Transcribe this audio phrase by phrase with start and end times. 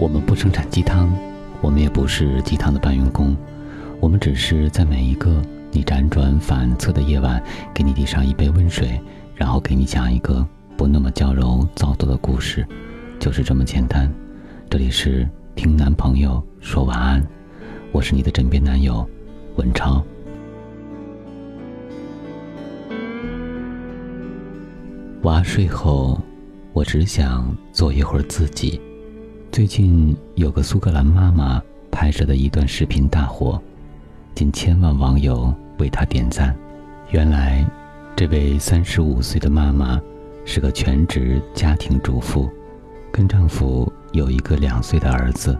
[0.00, 1.12] 我们不生产鸡汤，
[1.60, 3.36] 我们也不是鸡汤的搬运工，
[4.00, 7.40] 我们只是在每一个你辗转反侧的夜晚，
[7.74, 8.98] 给你递上一杯温水，
[9.34, 10.44] 然后给你讲一个
[10.74, 12.66] 不那么娇柔造作的故事，
[13.18, 14.10] 就是这么简单。
[14.70, 17.22] 这里是听男朋友说晚安，
[17.92, 19.06] 我是你的枕边男友
[19.56, 20.02] 文超。
[25.24, 26.18] 娃睡后，
[26.72, 28.80] 我只想做一会儿自己。
[29.52, 33.60] 最近有个苏格兰妈妈拍摄的一段视频大火，
[34.32, 36.56] 近千万网友为她点赞。
[37.10, 37.68] 原来，
[38.14, 40.00] 这位三十五岁的妈妈
[40.44, 42.48] 是个全职家庭主妇，
[43.10, 45.58] 跟丈夫有一个两岁的儿子。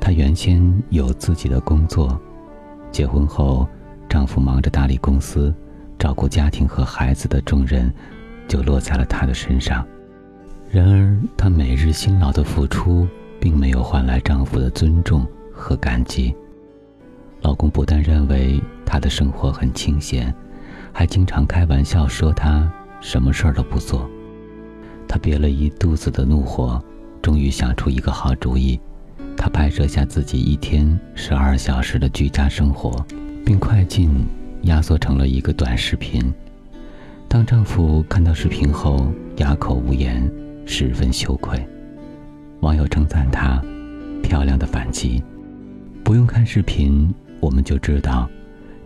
[0.00, 2.16] 她原先有自己的工作，
[2.92, 3.66] 结婚后，
[4.08, 5.52] 丈夫忙着打理公司，
[5.98, 7.92] 照顾家庭和孩子的重任。
[8.46, 9.86] 就落在了她的身上。
[10.70, 13.08] 然而，她每日辛劳的付出，
[13.40, 16.34] 并没有换来丈夫的尊重和感激。
[17.40, 20.34] 老公不但认为她的生活很清闲，
[20.92, 24.08] 还经常开玩笑说她什么事儿都不做。
[25.08, 26.82] 她憋了一肚子的怒火，
[27.22, 28.78] 终于想出一个好主意。
[29.38, 32.94] 她拍摄下自己一天十二小时的居家生活，
[33.42, 34.10] 并快进
[34.62, 36.30] 压缩成了一个短视频。
[37.26, 40.30] 当丈夫看到视频后，哑口无言，
[40.68, 41.58] 十分羞愧。
[42.60, 43.60] 网友称赞她
[44.22, 45.22] 漂亮的反击。
[46.04, 48.28] 不用看视频，我们就知道，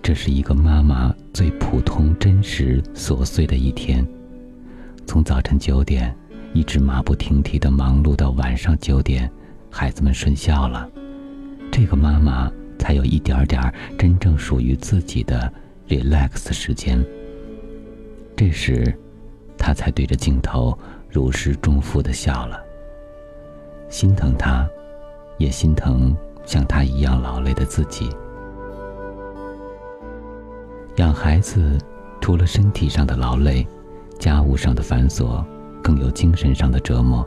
[0.01, 4.07] 这是一个妈妈最普通、真实、琐碎的一天。
[5.07, 6.15] 从早晨九点
[6.55, 9.29] 一直马不停蹄的忙碌到晚上九点，
[9.69, 10.89] 孩子们睡觉了，
[11.71, 13.61] 这个妈妈才有一点点
[13.99, 15.53] 真正属于自己的
[15.89, 17.05] relax 时间。
[18.37, 18.97] 这时，
[19.59, 20.79] 她才对着镜头
[21.13, 22.59] 如释重负的笑了。
[23.91, 24.67] 心疼他，
[25.37, 26.17] 也心疼
[26.47, 28.11] 像他一样劳累的自己。
[30.97, 31.79] 养孩子，
[32.21, 33.67] 除了身体上的劳累，
[34.19, 35.45] 家务上的繁琐，
[35.83, 37.25] 更有精神上的折磨。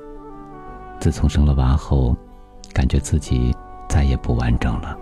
[1.00, 2.18] 自从生了娃后，
[2.74, 3.56] 感觉自己
[3.88, 4.98] 再也不完整了。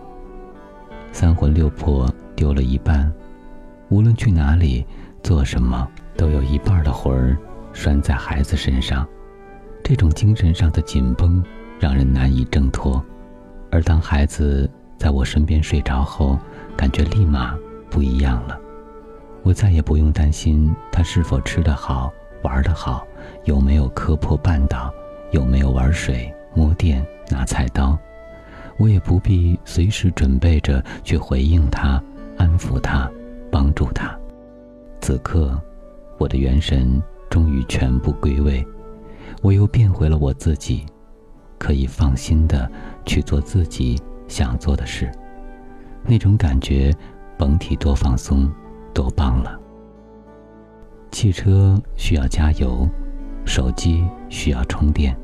[1.13, 3.09] 三魂六魄丢了一半，
[3.87, 4.85] 无论去哪里。
[5.23, 5.87] 做什么
[6.17, 7.37] 都有一半的魂儿
[7.73, 9.05] 拴在孩子身上，
[9.83, 11.43] 这种精神上的紧绷
[11.79, 13.03] 让人难以挣脱。
[13.71, 16.39] 而当孩子在我身边睡着后，
[16.77, 17.57] 感觉立马
[17.89, 18.59] 不一样了。
[19.41, 22.13] 我再也不用担心他是否吃得好、
[22.43, 23.05] 玩得好，
[23.43, 24.93] 有没有磕破绊倒，
[25.31, 27.97] 有没有玩水、摸电、拿菜刀。
[28.77, 32.01] 我也不必随时准备着去回应他、
[32.37, 33.11] 安抚他、
[33.51, 34.17] 帮助他。
[35.01, 35.59] 此刻，
[36.17, 37.01] 我的元神
[37.33, 38.63] 终于全部归位，
[39.41, 40.85] 我又变回了我自己，
[41.57, 42.71] 可以放心的
[43.07, 45.11] 去做自己想做的事。
[46.05, 46.95] 那种感觉，
[47.35, 48.47] 甭提多放松，
[48.93, 49.59] 多棒了。
[51.09, 52.87] 汽车需要加油，
[53.45, 55.17] 手机需要充电，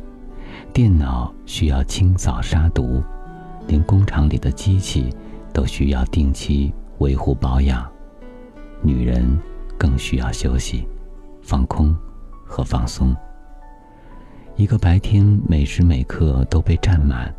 [0.73, 3.03] 电脑需要清扫杀毒，
[3.67, 5.13] 连工厂里的机器
[5.53, 7.87] 都需要定期维护保养。
[8.81, 9.39] 女人。
[9.77, 10.85] 更需要休息、
[11.49, 11.97] 放空
[12.45, 13.15] 和放松。
[14.55, 17.33] 一个白天每时每刻都被占满，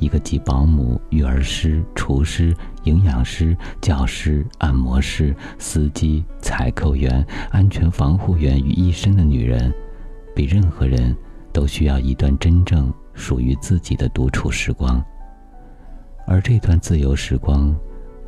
[0.00, 2.52] 一个集保姆、育儿师、厨师、
[2.82, 9.72] 营养师、教师、按摩师、司机、采购员、安全防护员于一身的女人，
[10.34, 11.16] 比任何人
[11.52, 15.00] 都需要一段真正属于自己的独处时光。
[16.26, 17.72] 而这段自由时光，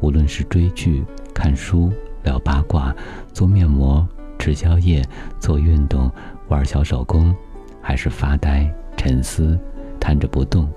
[0.01, 1.93] 无论是追剧、看书。
[2.25, 2.95] 聊八卦，
[3.33, 4.07] 做面膜，
[4.39, 5.05] 吃宵夜，
[5.41, 6.11] 做运动，
[6.49, 7.35] 玩小手工，
[7.83, 9.59] 还是发呆、沉思、
[9.99, 10.69] 瘫着不动，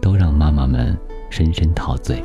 [0.00, 0.96] 都让妈妈们
[1.30, 2.22] 深深陶醉。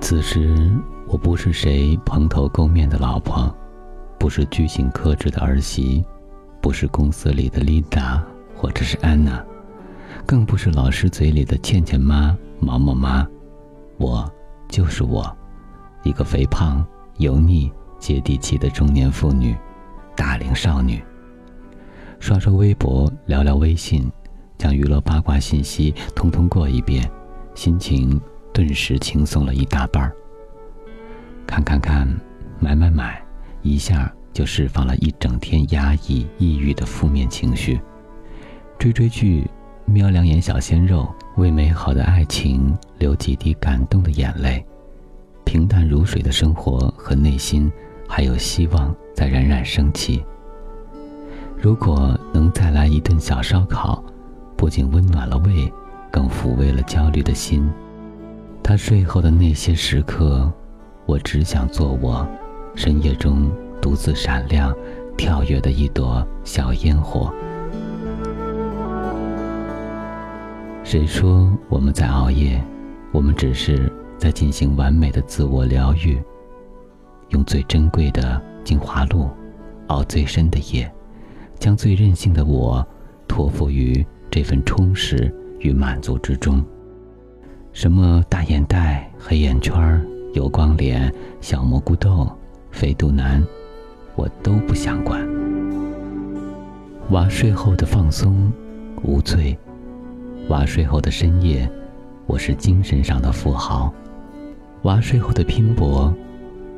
[0.00, 0.70] 此时，
[1.08, 3.54] 我不是谁蓬头垢面的老婆，
[4.18, 6.04] 不是居心克制的儿媳，
[6.60, 8.22] 不是公司里的丽达
[8.54, 9.44] 或者是安娜，
[10.26, 13.26] 更不是老师嘴里的倩倩妈、毛毛妈，
[13.98, 14.30] 我
[14.68, 15.24] 就是我。
[16.02, 16.84] 一个肥胖、
[17.16, 17.72] 油腻、
[18.04, 19.56] 接地气的中年妇女，
[20.14, 21.02] 大龄少女。
[22.20, 24.12] 刷刷微博，聊聊微信，
[24.58, 27.10] 将娱乐八卦信息通通过一遍，
[27.54, 28.20] 心情
[28.52, 30.14] 顿时轻松了一大半儿。
[31.46, 32.06] 看看看，
[32.60, 33.24] 买买买，
[33.62, 37.80] 一下就释放了一整天压抑、抑郁的负面情绪。
[38.78, 39.48] 追追剧，
[39.86, 41.08] 瞄两眼小鲜肉，
[41.38, 44.62] 为美好的爱情流几滴感动的眼泪。
[45.46, 47.72] 平淡如水的生活和内心，
[48.08, 50.24] 还有希望在冉冉升起。
[51.56, 54.02] 如果能再来一顿小烧烤，
[54.56, 55.72] 不仅温暖了胃，
[56.10, 57.68] 更抚慰了焦虑的心。
[58.62, 60.50] 他睡后的那些时刻，
[61.06, 62.26] 我只想做我，
[62.74, 64.74] 深夜中独自闪亮、
[65.16, 67.32] 跳跃的一朵小烟火。
[70.82, 72.62] 谁说我们在熬夜？
[73.10, 76.20] 我们只是在进行完美的自我疗愈，
[77.34, 79.28] 用最珍贵的精华露，
[79.88, 80.90] 熬最深的夜，
[81.58, 82.86] 将最任性的我
[83.26, 86.64] 托付于这份充实与满足之中。
[87.72, 90.00] 什么大眼袋、黑眼圈、
[90.34, 92.30] 油光脸、小蘑菇痘、
[92.70, 93.44] 肥肚腩，
[94.14, 95.20] 我都不想管。
[97.10, 98.50] 娃睡后的放松，
[99.02, 99.56] 无罪；
[100.48, 101.68] 娃睡后的深夜，
[102.26, 103.92] 我是精神上的富豪。
[104.82, 106.14] 娃睡后的拼搏，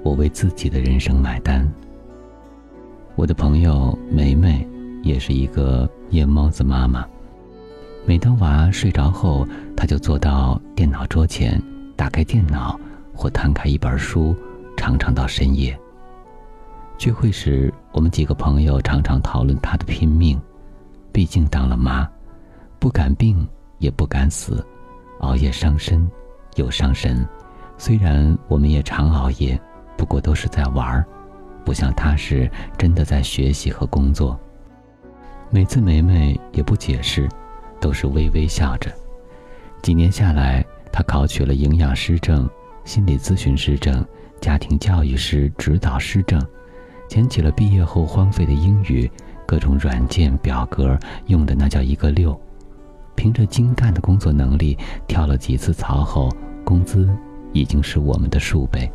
[0.06, 1.69] 我为自己的人生买单。
[3.17, 4.64] 我的朋友梅梅，
[5.03, 7.05] 也是一个夜猫子妈妈。
[8.06, 9.44] 每当娃睡着后，
[9.76, 11.61] 她就坐到电脑桌前，
[11.97, 12.79] 打开电脑
[13.12, 14.32] 或摊开一本书，
[14.76, 15.76] 常常到深夜。
[16.97, 20.41] 聚会时，我们几个朋友常常讨论她的拼命。
[21.11, 22.09] 毕竟当了妈，
[22.79, 23.44] 不敢病
[23.79, 24.64] 也不敢死，
[25.19, 26.09] 熬夜伤身
[26.55, 27.26] 又伤神。
[27.76, 29.61] 虽然我们也常熬夜，
[29.97, 31.05] 不过都是在玩儿，
[31.65, 34.39] 不像他是真的在学习和工作。
[35.51, 37.29] 每次梅梅也不解释。
[37.79, 38.91] 都是微微笑着。
[39.83, 42.49] 几年下来，他考取了营养师证、
[42.85, 44.05] 心理咨询师证、
[44.41, 46.45] 家庭教育师指导师证，
[47.07, 49.11] 捡起了毕业后荒废的英语，
[49.47, 52.35] 各种软件表格用的那叫一个溜。
[53.15, 54.77] 凭着精干的工作能力，
[55.07, 56.31] 跳了几次槽后，
[56.65, 57.09] 工资
[57.53, 58.91] 已经是我们的数倍。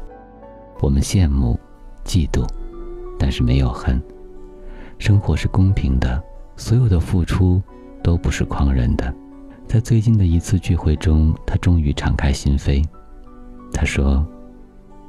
[0.81, 1.57] 我们羡慕、
[2.03, 2.45] 嫉妒，
[3.17, 4.01] 但是没有恨。
[4.97, 6.21] 生活是公平的，
[6.57, 7.61] 所有的付出。
[8.03, 9.13] 都不是狂人的，
[9.67, 12.83] 在最近的一次聚会中，他终于敞开心扉。
[13.71, 14.25] 他说：“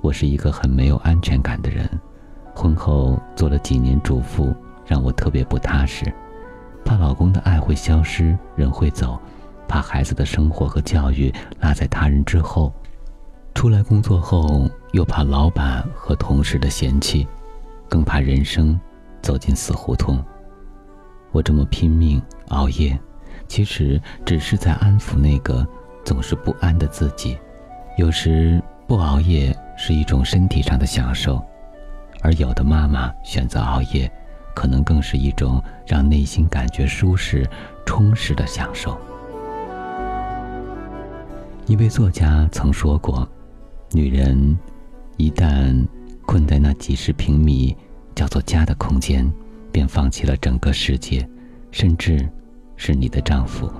[0.04, 1.88] 我是一个很没有安全感的人，
[2.54, 4.54] 婚后做了几年主妇，
[4.84, 6.04] 让我特别不踏实，
[6.84, 9.18] 怕老公的爱会消失，人会走，
[9.66, 11.32] 怕孩子的生活和教育
[11.62, 12.70] 落在他人之后，
[13.54, 17.26] 出来工作后又怕老板和同事的嫌弃，
[17.88, 18.78] 更怕人生
[19.20, 20.22] 走进死胡同。”
[21.32, 22.98] 我这么拼命熬夜，
[23.48, 25.66] 其实只是在安抚那个
[26.04, 27.38] 总是不安的自己。
[27.96, 31.42] 有时不熬夜是一种身体上的享受，
[32.20, 34.12] 而有的妈妈选择熬夜，
[34.54, 37.48] 可能更是一种让内心感觉舒适、
[37.86, 38.98] 充实的享受。
[41.66, 43.26] 一位作家曾说过
[43.92, 44.58] ：“女人
[45.22, 45.86] 一旦
[46.26, 47.76] 困在那几十平米
[48.14, 49.30] 叫做家的空间。”
[49.72, 51.26] 便放弃了整个世界，
[51.70, 52.28] 甚至
[52.76, 53.72] 是你的丈夫。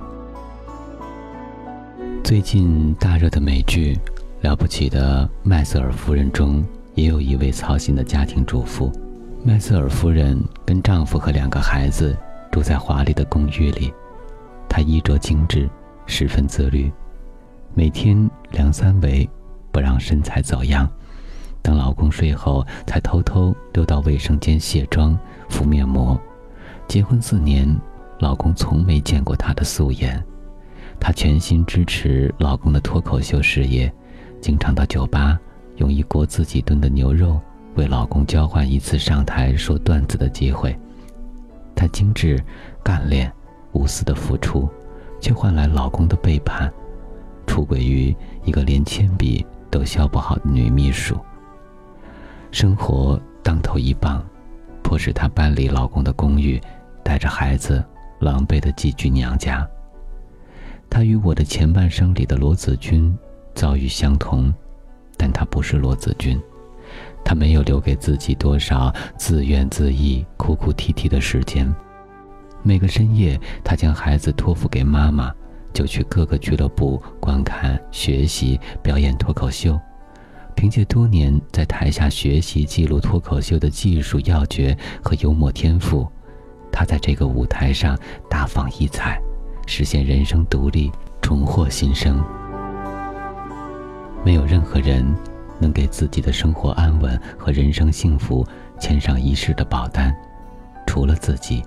[2.23, 3.93] 最近大热的美剧
[4.41, 8.91] 《了不起的麦瑟尔夫人》中，也有一位操心的家庭主妇。
[9.43, 12.17] 麦瑟尔夫人跟丈夫和两个孩子
[12.51, 13.93] 住在华丽的公寓里，
[14.67, 15.69] 她衣着精致，
[16.07, 16.91] 十分自律，
[17.75, 19.29] 每天量三围，
[19.71, 20.91] 不让身材走样。
[21.63, 25.17] 等老公睡后，才偷偷溜到卫生间卸妆。
[25.49, 26.19] 敷面膜，
[26.87, 27.67] 结婚四年，
[28.19, 30.23] 老公从没见过她的素颜。
[30.99, 33.91] 她全心支持老公的脱口秀事业，
[34.41, 35.39] 经常到酒吧
[35.77, 37.39] 用一锅自己炖的牛肉
[37.75, 40.75] 为老公交换一次上台说段子的机会。
[41.75, 42.43] 她精致、
[42.83, 43.31] 干练、
[43.71, 44.67] 无私的付出，
[45.19, 46.71] 却换来老公的背叛，
[47.45, 51.15] 出轨于一个连铅笔都削不好的女秘书。
[52.53, 54.23] 生活当头一棒。
[54.83, 56.61] 迫使她搬离老公的公寓，
[57.03, 57.83] 带着孩子
[58.19, 59.67] 狼狈地寄居娘家。
[60.87, 63.17] 她与我的前半生里的罗子君
[63.55, 64.53] 遭遇相同，
[65.17, 66.39] 但她不是罗子君，
[67.25, 71.73] 她没有留给自己多少自怨自艾、哭哭啼啼的时间。
[72.61, 75.33] 每个深夜，她将孩子托付给妈妈，
[75.73, 79.79] 就去各个俱乐部观看、学习、表演脱口秀。
[80.55, 86.07] 凭借多年在台下学习记录脱口秀的技术要诀和幽默天赋，
[86.71, 87.97] 他在这个舞台上
[88.29, 89.21] 大放异彩，
[89.67, 90.91] 实现人生独立，
[91.21, 92.23] 重获新生。
[94.23, 95.05] 没有任何人
[95.59, 98.45] 能给自己的生活安稳和人生幸福
[98.79, 100.15] 签上一世的保单，
[100.87, 101.61] 除了自己。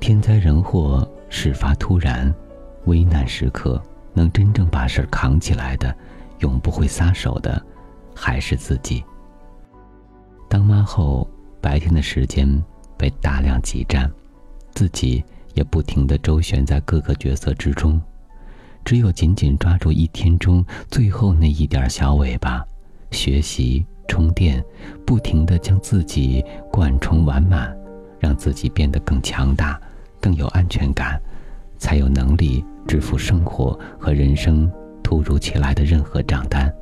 [0.00, 2.32] 天灾人祸事发突然，
[2.86, 3.82] 危难时刻
[4.14, 5.94] 能真正把事儿扛起来的。
[6.40, 7.60] 永不会撒手的，
[8.14, 9.04] 还是自己。
[10.48, 11.28] 当妈后，
[11.60, 12.62] 白天的时间
[12.96, 14.10] 被大量挤占，
[14.72, 15.24] 自己
[15.54, 18.00] 也不停地周旋在各个角色之中，
[18.84, 22.64] 只有紧紧抓住一天中最后那一点小尾巴，
[23.10, 24.64] 学习充电，
[25.04, 27.76] 不停地将自己灌充完满，
[28.20, 29.80] 让自己变得更强大、
[30.20, 31.20] 更有安全感，
[31.78, 34.70] 才有能力支付生活和人生
[35.06, 36.74] 突如其来的任何账单。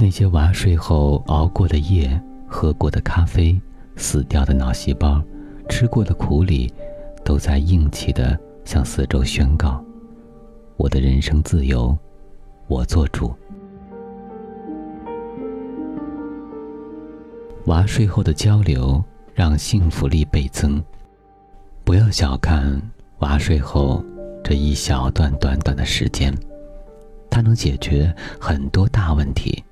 [0.00, 3.60] 那些娃睡后熬过的夜，喝过的咖啡，
[3.96, 5.22] 死掉的脑细胞，
[5.68, 6.72] 吃过的苦里，
[7.22, 9.84] 都在硬气的向四周宣告：
[10.78, 11.94] 我的人生自由，
[12.66, 13.30] 我做主。
[17.66, 19.04] 娃睡后的交流
[19.34, 20.82] 让幸福力倍增。
[21.84, 22.80] 不要小看
[23.18, 24.02] 娃睡后
[24.42, 26.34] 这一小段短短的时间，
[27.32, 29.64] 它能解决很多大问题。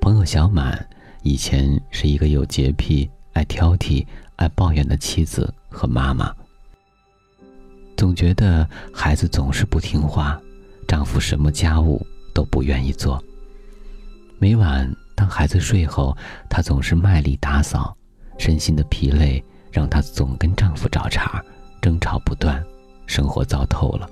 [0.00, 0.88] 朋友小满
[1.22, 4.06] 以前是一个有洁癖、爱挑剔、
[4.36, 6.34] 爱抱怨的妻子和妈妈，
[7.94, 10.40] 总觉得孩子总是不听话，
[10.88, 12.00] 丈夫什么家务
[12.32, 13.22] 都不愿意做。
[14.38, 16.16] 每晚当孩子睡后，
[16.48, 17.94] 她总是卖力打扫，
[18.38, 21.44] 身心的疲累让她总跟丈夫找茬，
[21.82, 22.64] 争吵不断，
[23.06, 24.08] 生活糟透了。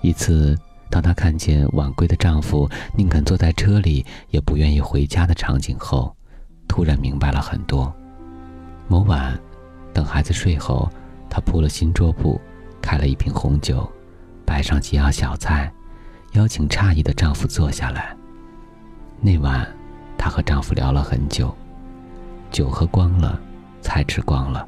[0.00, 0.56] 一次。
[0.90, 6.14] 当她看见晚归的丈夫宁肯坐在车里，也不愿意回家的场景后，
[6.66, 7.94] 突然明白了很多。
[8.88, 9.38] 某晚，
[9.92, 10.90] 等孩子睡后，
[11.28, 12.40] 她铺了新桌布，
[12.80, 13.86] 开了一瓶红酒，
[14.46, 15.70] 摆上几样小菜，
[16.32, 18.16] 邀请诧异的丈夫坐下来。
[19.20, 19.68] 那晚，
[20.16, 21.54] 她和丈夫聊了很久，
[22.50, 23.38] 酒喝光了，
[23.82, 24.66] 菜吃光了，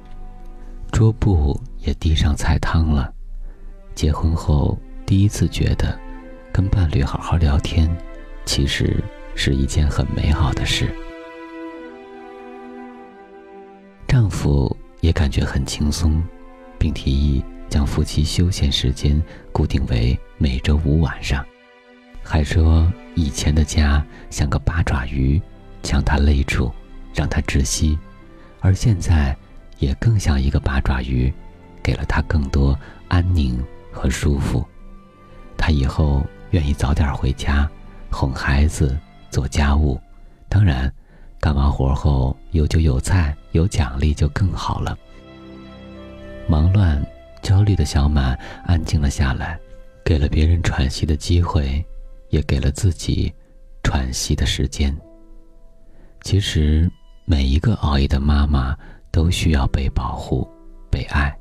[0.93, 3.11] 桌布也递上菜汤了。
[3.95, 5.99] 结婚后第一次觉得。
[6.53, 7.89] 跟伴侣好好聊天，
[8.45, 9.03] 其实
[9.35, 10.93] 是一件很美好的事。
[14.09, 16.23] 丈夫也感觉很轻松，
[16.79, 21.47] 并提议将夫妻休闲时间固定为每周五晚上，
[22.23, 25.41] 还说以前的家像个八爪鱼，
[25.83, 26.73] 将他勒住，
[27.15, 27.97] 让他窒息，
[28.59, 29.37] 而现在
[29.79, 31.33] 也更像一个八爪鱼，
[31.81, 32.77] 给了他更多
[33.07, 34.67] 安宁和舒服。
[35.57, 36.27] 他以后。
[36.51, 37.69] 愿意早点回家，
[38.11, 38.99] 哄孩子，
[39.31, 40.01] 做家务。
[40.49, 40.93] 当然，
[41.39, 44.99] 干完活后有酒有菜有奖励就更好了。
[46.49, 47.01] 忙乱、
[47.41, 49.59] 焦虑的小满安静了下来，
[50.05, 51.85] 给了别人喘息的机会，
[52.31, 53.33] 也给了自己
[53.85, 54.97] 喘息的时间。
[56.23, 56.91] 其实，
[57.25, 58.77] 每一个熬夜的妈妈
[59.13, 60.49] 都需要被保护、
[60.91, 61.33] 被爱。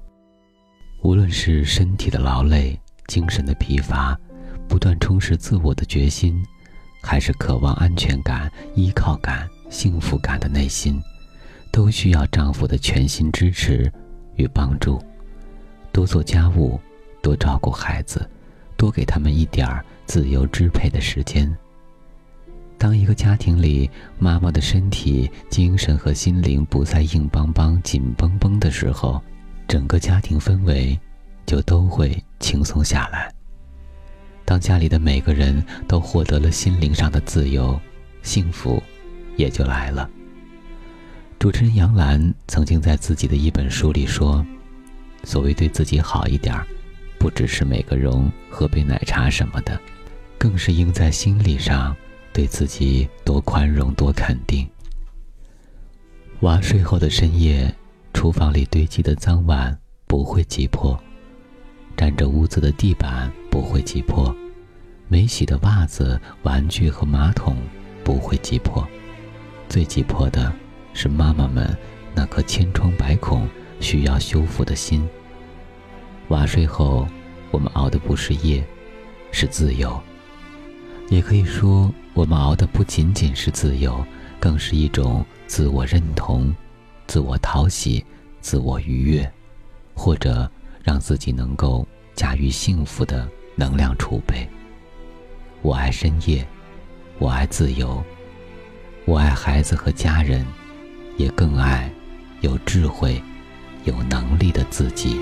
[1.01, 4.15] 无论是身体的劳累、精神的疲乏。
[4.69, 6.41] 不断充实自我的决心，
[7.01, 11.01] 还是渴望安全感、依靠感、幸福感的内心，
[11.71, 13.91] 都需要丈夫的全心支持
[14.35, 15.03] 与帮助。
[15.91, 16.79] 多做家务，
[17.21, 18.29] 多照顾孩子，
[18.77, 21.51] 多给他们一点儿自由支配的时间。
[22.77, 29.21] 当一个家庭里妈妈的身体、精神和心灵不再硬邦邦、紧绷绷的时候，
[29.67, 30.97] 整个家庭氛围
[31.45, 33.33] 就都会轻松下来。
[34.49, 37.79] 当家里的每个人都获得了心灵上的自由，
[38.23, 38.81] 幸福
[39.37, 40.09] 也就来了。
[41.37, 44.43] 主持人杨澜曾经在自己的一本书里说
[45.23, 46.59] ：“所谓对自己好一点，
[47.19, 49.79] 不只是美个容、喝杯奶茶什么的，
[50.39, 51.95] 更是应在心理上
[52.33, 54.67] 对自己多宽容、多肯定。”
[56.41, 57.71] 娃睡后的深夜，
[58.15, 59.77] 厨房里堆积的脏碗
[60.07, 60.99] 不会挤破。
[61.99, 64.33] 沾着污渍的地板不会挤破，
[65.09, 67.57] 没洗的袜子、玩具和马桶
[68.05, 68.87] 不会挤破，
[69.67, 70.49] 最挤破的
[70.93, 71.77] 是妈妈们
[72.15, 73.45] 那颗千疮百孔、
[73.81, 75.05] 需要修复的心。
[76.29, 77.05] 娃睡后，
[77.51, 78.65] 我们熬的不是夜，
[79.33, 80.01] 是自由。
[81.09, 84.01] 也可以说，我们熬的不仅仅是自由，
[84.39, 86.55] 更是一种自我认同、
[87.07, 88.05] 自我讨喜、
[88.39, 89.29] 自我愉悦，
[89.93, 90.49] 或者。
[90.89, 94.49] 让自己能够驾驭幸福的能量储备。
[95.61, 96.43] 我爱深夜，
[97.19, 98.03] 我爱自由，
[99.05, 100.43] 我爱孩子和家人，
[101.15, 101.93] 也更爱
[102.41, 103.21] 有智慧、
[103.83, 105.21] 有能力的自己。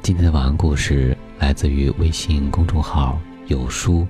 [0.00, 4.08] 今天的晚安故事来自于微信公众号“有书”。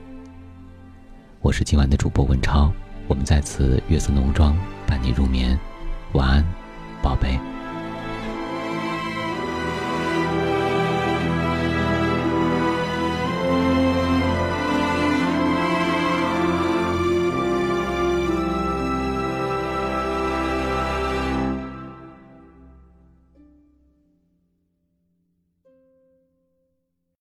[1.42, 2.72] 我是今晚的主播文超，
[3.08, 4.56] 我们在此月色浓妆。
[4.92, 5.58] 伴你入眠，
[6.12, 6.44] 晚安，
[7.00, 7.40] 宝贝。